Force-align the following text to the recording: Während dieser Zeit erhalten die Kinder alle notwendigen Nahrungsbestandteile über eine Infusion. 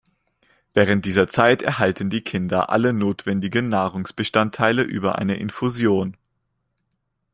Während 0.73 1.05
dieser 1.05 1.27
Zeit 1.29 1.61
erhalten 1.61 2.09
die 2.09 2.23
Kinder 2.23 2.71
alle 2.71 2.91
notwendigen 2.91 3.69
Nahrungsbestandteile 3.69 4.81
über 4.81 5.19
eine 5.19 5.37
Infusion. 5.37 6.17